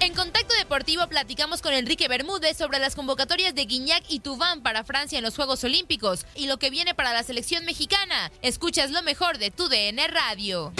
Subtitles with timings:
[0.00, 4.84] En Contacto Deportivo platicamos con Enrique Bermúdez sobre las convocatorias de Guiñac y Tubán para
[4.84, 8.30] Francia en los Juegos Olímpicos y lo que viene para la selección mexicana.
[8.42, 10.72] Escuchas lo mejor de tu DN Radio.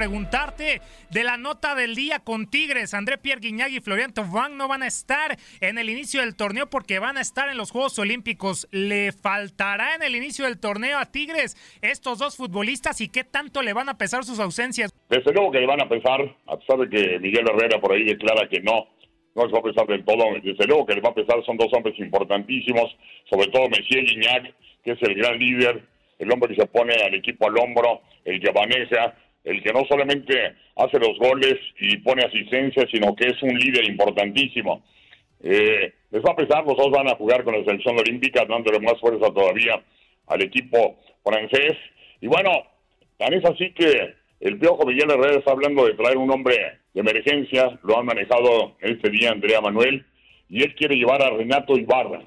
[0.00, 2.94] Preguntarte de la nota del día con Tigres.
[2.94, 6.70] André Pierre Guiñag y Florian Thauvin no van a estar en el inicio del torneo
[6.70, 8.66] porque van a estar en los Juegos Olímpicos.
[8.70, 13.60] ¿Le faltará en el inicio del torneo a Tigres estos dos futbolistas y qué tanto
[13.60, 14.90] le van a pesar sus ausencias?
[15.10, 18.04] Desde luego que le van a pesar, a pesar de que Miguel Herrera por ahí
[18.04, 18.86] declara que no,
[19.34, 20.24] no les va a pesar del todo.
[20.42, 22.96] Desde luego que le va a pesar, son dos hombres importantísimos,
[23.28, 25.84] sobre todo Messier Guiñac, que es el gran líder,
[26.18, 29.14] el hombre que se pone al equipo al hombro, el que maneja,
[29.44, 33.84] el que no solamente hace los goles y pone asistencia, sino que es un líder
[33.88, 34.82] importantísimo.
[35.42, 38.80] Eh, les va a pesar, los dos van a jugar con la selección olímpica, dándole
[38.80, 39.80] más fuerza todavía
[40.26, 41.76] al equipo francés.
[42.20, 42.50] Y bueno,
[43.16, 46.56] tan es así que el Piojo Miguel Herrera está hablando de traer un hombre
[46.92, 50.04] de emergencia, lo han manejado este día Andrea Manuel,
[50.48, 52.22] y él quiere llevar a Renato Ibarra.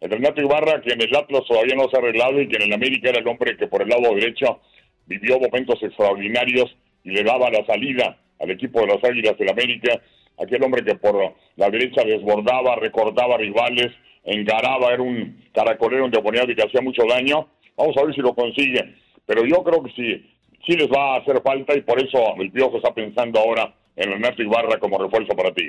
[0.00, 2.62] El Renato Ibarra, que en el Atlas todavía no se ha arreglado y que en
[2.62, 4.60] el América era el hombre que por el lado derecho
[5.10, 10.00] vivió momentos extraordinarios y le daba la salida al equipo de las Águilas del América,
[10.38, 13.88] aquel hombre que por la derecha desbordaba, recortaba rivales,
[14.24, 17.48] engaraba, era un caracolero endemoniado y que hacía mucho daño.
[17.76, 18.94] Vamos a ver si lo consigue.
[19.26, 20.30] Pero yo creo que sí,
[20.64, 24.12] sí les va a hacer falta y por eso el Piojo está pensando ahora en
[24.12, 25.62] Ernesto Ibarra como refuerzo para ti.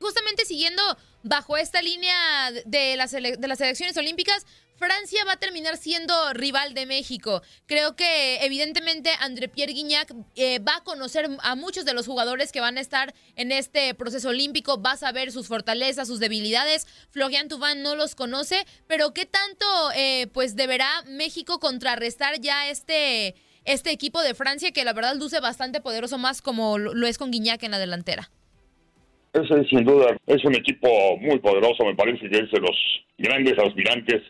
[0.00, 0.82] Justamente siguiendo
[1.22, 4.44] bajo esta línea de las, de las elecciones olímpicas,
[4.76, 7.42] Francia va a terminar siendo rival de México.
[7.66, 12.52] Creo que evidentemente André Pierre Guignac eh, va a conocer a muchos de los jugadores
[12.52, 16.86] que van a estar en este proceso olímpico, va a saber sus fortalezas, sus debilidades.
[17.10, 23.34] Florian Thauvin no los conoce, pero ¿qué tanto eh, pues deberá México contrarrestar ya este,
[23.66, 27.30] este equipo de Francia que la verdad luce bastante poderoso más como lo es con
[27.30, 28.30] Guignac en la delantera?
[29.32, 30.88] Ese sin duda es un equipo
[31.18, 32.76] muy poderoso, me parece que es de los
[33.18, 34.22] grandes aspirantes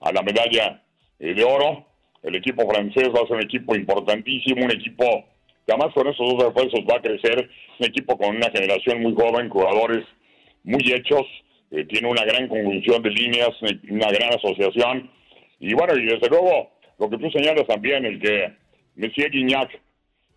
[0.00, 0.82] a la medalla
[1.18, 1.84] eh, de oro.
[2.22, 5.04] El equipo francés va a ser un equipo importantísimo, un equipo
[5.66, 9.14] que además con esos dos refuerzos va a crecer, un equipo con una generación muy
[9.14, 10.04] joven, jugadores
[10.62, 11.26] muy hechos,
[11.70, 13.50] eh, tiene una gran conjunción de líneas,
[13.90, 15.10] una gran asociación.
[15.58, 18.52] Y bueno, y desde luego, lo que tú señalas también, el que
[18.96, 19.80] Messier Guignac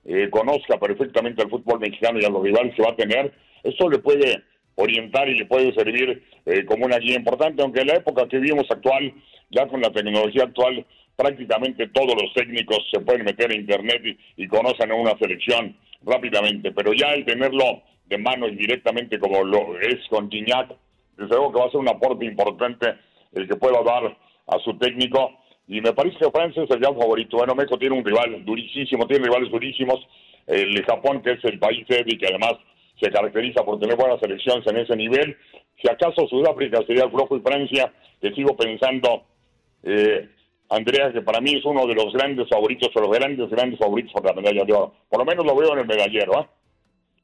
[0.05, 3.33] eh, conozca perfectamente al fútbol mexicano y a los rivales que va a tener,
[3.63, 4.43] eso le puede
[4.75, 6.23] orientar y le puede servir
[6.67, 9.13] como una guía importante, aunque en la época que vivimos actual,
[9.49, 10.85] ya con la tecnología actual
[11.19, 14.01] prácticamente todos los técnicos se pueden meter a internet
[14.37, 19.43] y, conocen a una selección rápidamente, pero ya el tenerlo de mano y directamente como
[19.43, 20.69] lo es con Gignac,
[21.17, 22.95] desde luego que va a ser un aporte importante
[23.33, 24.17] el que pueda dar
[24.47, 25.38] a su técnico
[25.69, 27.37] y me parece que Francia es el gran favorito.
[27.37, 29.99] Bueno, México tiene un rival durísimo, tiene rivales durísimos.
[30.47, 32.53] El Japón, que es el país débil, que además
[32.99, 35.37] se caracteriza por tener buenas selecciones en ese nivel.
[35.79, 39.25] Si acaso Sudáfrica sería el flojo y Francia, que sigo pensando
[39.83, 40.27] eh,
[40.69, 44.11] Andrea, que para mí es uno de los grandes favoritos, o los grandes, grandes favoritos
[44.11, 44.93] por la medalla de oro.
[45.07, 46.47] Por lo menos lo veo en el medallero, ¿eh?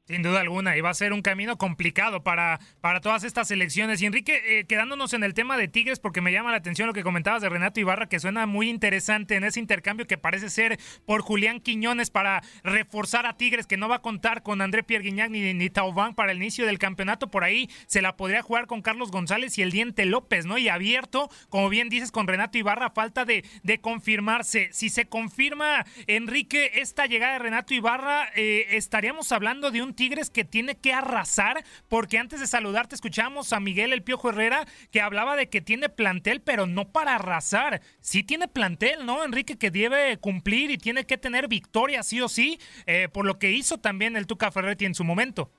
[0.06, 4.00] Sin duda alguna, y va a ser un camino complicado para, para todas estas elecciones.
[4.00, 6.94] Y Enrique, eh, quedándonos en el tema de Tigres, porque me llama la atención lo
[6.94, 10.78] que comentabas de Renato Ibarra, que suena muy interesante en ese intercambio que parece ser
[11.06, 15.02] por Julián Quiñones para reforzar a Tigres, que no va a contar con André Pierre
[15.02, 17.28] Guignac ni, ni Taubán para el inicio del campeonato.
[17.28, 20.56] Por ahí se la podría jugar con Carlos González y el Diente López, ¿no?
[20.56, 24.68] Y abierto, como bien dices, con Renato Ibarra, falta de, de confirmarse.
[24.70, 30.30] Si se confirma, Enrique, esta llegada de Renato Ibarra, eh, estaríamos hablando de un Tigres
[30.30, 35.00] que tiene que arrasar, porque antes de saludarte escuchamos a Miguel El Piojo Herrera que
[35.00, 37.80] hablaba de que tiene plantel, pero no para arrasar.
[38.00, 39.58] Sí tiene plantel, ¿no, Enrique?
[39.58, 43.50] Que debe cumplir y tiene que tener victoria, sí o sí, eh, por lo que
[43.50, 45.50] hizo también el Tuca Ferretti en su momento.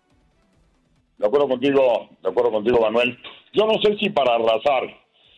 [1.18, 3.18] De acuerdo contigo, de acuerdo contigo, Manuel.
[3.54, 4.84] Yo no sé si para arrasar.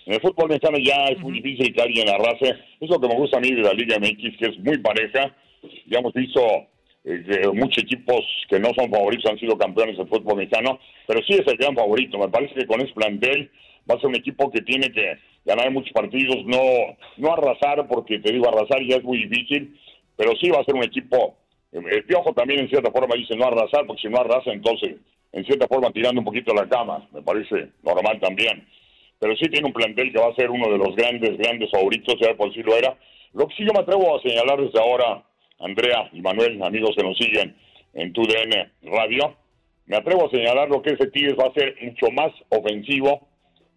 [0.06, 2.56] En el fútbol mexicano ya es muy difícil que alguien arrase.
[2.80, 5.36] Es lo que me gusta a mí de la Liga MX, que es muy pareja.
[5.88, 6.42] Ya hemos visto
[7.04, 11.34] eh, muchos equipos que no son favoritos han sido campeones del fútbol mexicano, pero sí
[11.34, 12.18] es el gran favorito.
[12.18, 13.50] Me parece que con ese plantel
[13.90, 16.62] va a ser un equipo que tiene que ganar muchos partidos, no,
[17.18, 19.80] no arrasar, porque te digo, arrasar ya es muy difícil,
[20.16, 21.38] pero sí va a ser un equipo.
[21.72, 24.98] eh, El Piojo también en cierta forma dice no arrasar, porque si no arrasa, entonces
[25.32, 28.68] en cierta forma tirando un poquito la cama, me parece normal también.
[29.20, 32.16] Pero sí tiene un plantel que va a ser uno de los grandes, grandes favoritos,
[32.22, 32.98] ya por sí lo era.
[33.34, 35.24] Lo que sí yo me atrevo a señalar desde ahora,
[35.60, 37.56] Andrea y Manuel, amigos que nos siguen
[37.94, 39.36] en TUDN Radio,
[39.86, 43.28] me atrevo a señalar lo que ese Tigres va a ser mucho más ofensivo,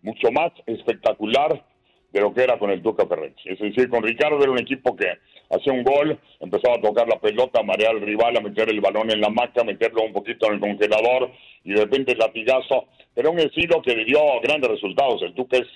[0.02, 1.64] mucho más espectacular
[2.12, 3.49] de lo que era con el Tuca Ferretti.
[3.49, 5.06] Es decir, con Ricardo era un equipo que
[5.50, 8.81] hacía un gol, empezaba a tocar la pelota, a marear al rival, a meter el
[8.81, 11.31] balón en la maca, meterlo un poquito en el congelador
[11.64, 12.88] y de repente el latigazo.
[13.17, 15.23] Era un estilo que le dio grandes resultados.
[15.23, 15.69] El Tuca es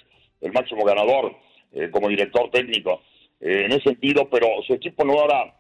[0.43, 1.35] el máximo ganador
[1.73, 3.01] eh, como director técnico
[3.41, 5.55] eh, en ese sentido, pero su equipo no era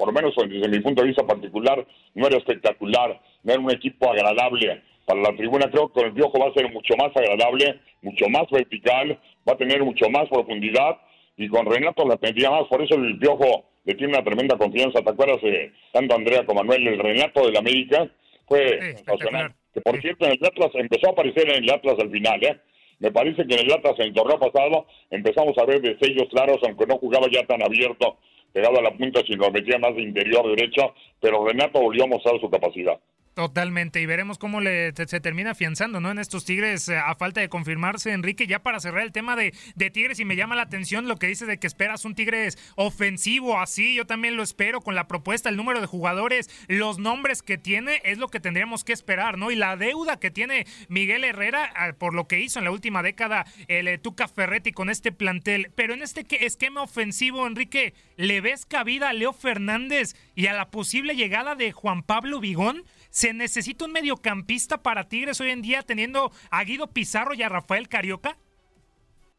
[0.00, 3.70] por lo menos desde mi punto de vista particular, no era espectacular, no era un
[3.70, 5.70] equipo agradable para la tribuna.
[5.70, 9.52] Creo que con el Piojo va a ser mucho más agradable, mucho más vertical, va
[9.52, 10.96] a tener mucho más profundidad
[11.36, 12.66] y con Renato la tendría más.
[12.68, 15.02] Por eso el Piojo le tiene una tremenda confianza.
[15.02, 16.88] ¿Te acuerdas de tanto Andrea como Manuel?
[16.88, 18.08] El Renato del América
[18.48, 19.52] fue sensacional.
[19.74, 22.58] Que por cierto, en el Atlas empezó a aparecer en el Atlas al final, ¿eh?
[23.00, 26.56] Me parece que en el Atlas, en el torneo pasado, empezamos a ver destellos claros,
[26.66, 28.16] aunque no jugaba ya tan abierto
[28.52, 32.40] pegado a la punta, sino metía más de interior derecho, pero Renato volvió a mostrar
[32.40, 32.98] su capacidad.
[33.34, 36.10] Totalmente, y veremos cómo le, se termina afianzando, ¿no?
[36.10, 39.54] En estos Tigres, eh, a falta de confirmarse, Enrique, ya para cerrar el tema de,
[39.76, 42.58] de Tigres, y me llama la atención lo que dices de que esperas un Tigres
[42.74, 47.42] ofensivo, así, yo también lo espero, con la propuesta, el número de jugadores, los nombres
[47.42, 49.52] que tiene, es lo que tendríamos que esperar, ¿no?
[49.52, 53.02] Y la deuda que tiene Miguel Herrera ah, por lo que hizo en la última
[53.02, 57.94] década el eh, Tuca Ferretti con este plantel, pero en este que- esquema ofensivo, Enrique,
[58.16, 62.82] ¿le ves cabida a Leo Fernández y a la posible llegada de Juan Pablo Vigón?
[63.10, 67.48] ¿Se necesita un mediocampista para Tigres hoy en día teniendo a Guido Pizarro y a
[67.48, 68.36] Rafael Carioca?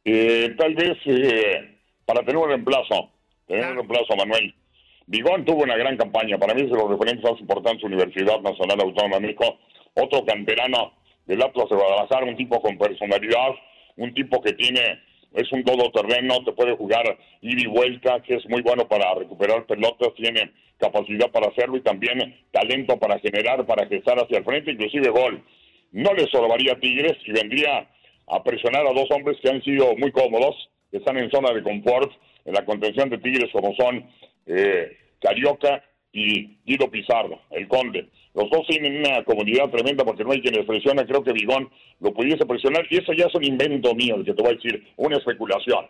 [0.03, 3.11] Eh, tal vez eh, para tener un reemplazo,
[3.47, 4.53] tener un reemplazo, Manuel.
[5.07, 8.81] Vigón tuvo una gran campaña, para mí es de los referentes más importantes Universidad Nacional
[8.81, 9.57] Autónoma de México,
[9.93, 10.93] otro canterano
[11.25, 13.51] del Atlas de Guadalajara, un tipo con personalidad,
[13.95, 15.01] un tipo que tiene,
[15.33, 19.65] es un todoterreno, te puede jugar ida y vuelta, que es muy bueno para recuperar
[19.65, 24.71] pelotas, tiene capacidad para hacerlo y también talento para generar, para gestar hacia el frente,
[24.71, 25.41] inclusive gol.
[25.91, 27.87] No le sorbaría a Tigres y vendría
[28.27, 30.55] a presionar a dos hombres que han sido muy cómodos,
[30.89, 32.11] que están en zona de confort
[32.45, 34.09] en la contención de Tigres, como son
[34.47, 38.09] eh, Carioca y Guido Pizarro, el Conde.
[38.33, 41.05] Los dos tienen una comunidad tremenda porque no hay quien les presione.
[41.05, 44.33] Creo que Vigón lo pudiese presionar y eso ya es un invento mío, el que
[44.33, 45.85] te voy a decir, una especulación.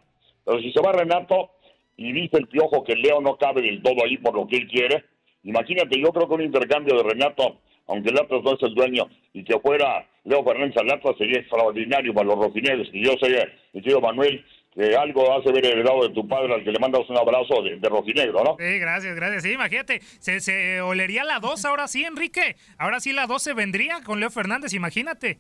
[0.46, 1.52] Pero si se va Renato
[1.98, 4.68] y dice el piojo que Leo no cabe del todo ahí por lo que él
[4.68, 5.04] quiere,
[5.44, 9.08] imagínate, yo creo que un intercambio de Renato, aunque el Atlas no es el dueño,
[9.34, 12.90] y que fuera Leo Fernández al Atlas sería extraordinario para los rojinegros.
[12.92, 16.64] Y yo sé, mi tío Manuel, que algo hace ver heredado de tu padre al
[16.64, 18.56] que le mandas un abrazo de, de rojinegro, ¿no?
[18.58, 19.44] Sí, gracias, gracias.
[19.44, 22.56] Sí, imagínate, se, se olería la 2 ahora sí, Enrique.
[22.78, 25.40] Ahora sí la 2 se vendría con Leo Fernández, imagínate.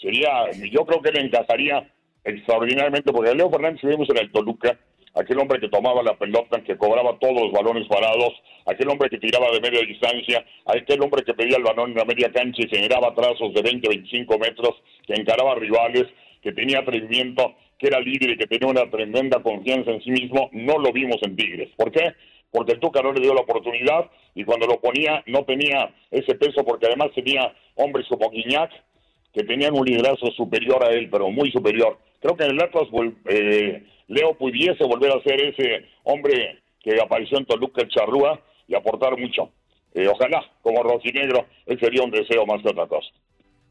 [0.00, 1.92] Sería, yo creo que le encajaría
[2.24, 4.78] extraordinariamente, porque Leo Fernández vimos en el Toluca,
[5.14, 8.32] aquel hombre que tomaba la pelota, que cobraba todos los balones parados,
[8.66, 12.04] aquel hombre que tiraba de media distancia, aquel hombre que pedía el balón en la
[12.04, 16.06] media cancha y generaba trazos de 20, 25 metros, que encaraba rivales,
[16.42, 20.48] que tenía atrevimiento, que era líder y que tenía una tremenda confianza en sí mismo,
[20.52, 21.70] no lo vimos en Tigres.
[21.76, 22.12] ¿Por qué?
[22.50, 26.34] Porque el Tuca no le dio la oportunidad y cuando lo ponía no tenía ese
[26.34, 28.70] peso porque además tenía hombres como Guiñac
[29.32, 31.98] que tenían un liderazgo superior a él, pero muy superior.
[32.20, 32.88] Creo que en el Atlas
[33.26, 38.74] eh, Leo pudiese volver a ser ese hombre que apareció en Toluca, el Charrúa, y
[38.74, 39.50] aportar mucho.
[39.94, 43.08] Eh, ojalá, como rojinegro, ese sería un deseo más que otra cosa.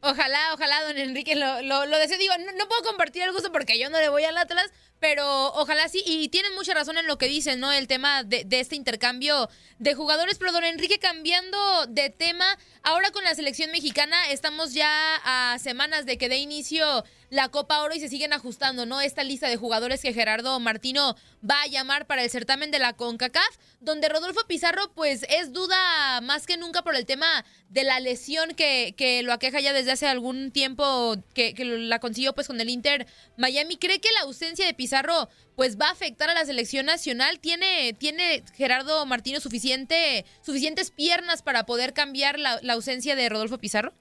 [0.02, 2.18] Ojalá, ojalá, don Enrique lo, lo, lo deseo.
[2.18, 5.54] Digo, no, no, puedo compartir el gusto porque yo no le voy al Atlas, pero
[5.54, 7.72] ojalá sí, y tienen mucha razón en lo que dicen, ¿no?
[7.72, 10.38] El tema de, este intercambio de jugadores.
[10.38, 14.92] Pero don Enrique, cambiando de tema, ahora con la selección mexicana estamos ya
[15.24, 19.02] a semanas de que dé inicio la Copa Oro y se siguen ajustando, ¿no?
[19.02, 21.16] Esta lista de jugadores que Gerardo Martino
[21.48, 26.22] va a llamar para el certamen de la CONCACAF, donde Rodolfo Pizarro, pues es duda
[26.22, 29.92] más que nunca por el tema de la lesión que, que lo aqueja ya desde
[29.92, 33.06] hace algún tiempo, que, que la consiguió pues con el Inter
[33.38, 33.78] Miami.
[33.78, 37.40] ¿Cree que la ausencia de Pizarro Pizarro pues va a afectar a la selección nacional.
[37.40, 43.92] ¿Tiene, tiene Gerardo Martino suficiente, suficientes piernas para poder cambiar la, ausencia de Rodolfo Pizarro?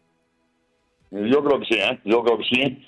[1.10, 1.98] Yo creo que sí, ¿eh?
[2.06, 2.86] yo creo que sí.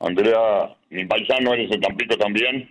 [0.00, 2.70] Andrea, mi paisano, eres de Tampico también.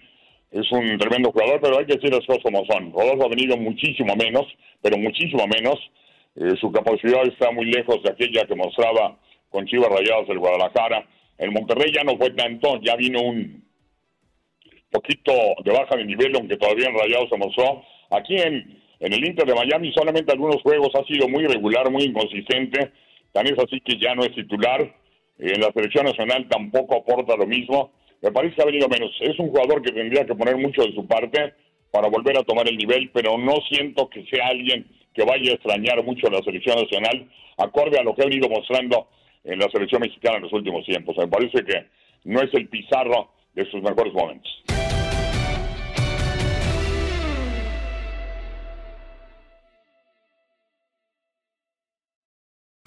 [0.50, 2.91] Es un tremendo jugador, pero hay que decir las cosas como son.
[2.91, 4.47] Rodolfo ha venido muchísimo menos,
[4.81, 5.77] pero muchísimo menos.
[6.38, 9.19] Eh, su capacidad está muy lejos de aquella que mostraba
[9.50, 11.07] con Chivas Rayadas del Guadalajara.
[11.38, 13.71] El Monterrey ya no fue tanto, ya vino un,
[14.91, 15.31] poquito
[15.63, 17.83] de baja de nivel, aunque todavía en Rayados se mostró.
[18.12, 22.91] Aquí en, el Inter de Miami solamente algunos juegos ha sido muy irregular, muy inconsistente.
[23.31, 24.93] Tan es así que ya no es titular.
[25.39, 27.91] En la selección nacional tampoco aporta lo mismo.
[28.21, 29.10] Me parece que ha venido menos.
[29.21, 31.53] Es un jugador que tendría que poner mucho de su parte
[31.89, 35.55] para volver a tomar el nivel, pero no siento que sea alguien que vaya a
[35.55, 39.07] extrañar mucho a la selección nacional, acorde a lo que ha venido mostrando
[39.43, 41.17] en la selección mexicana en los últimos tiempos.
[41.17, 41.86] Me parece que
[42.25, 44.71] no es el Pizarro de sus mejores momentos.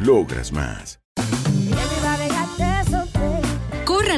[0.00, 1.00] logras más.